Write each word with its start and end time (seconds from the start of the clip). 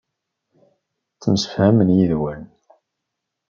Ttemsefhamen 1.13 1.89
yid-wen. 1.97 2.41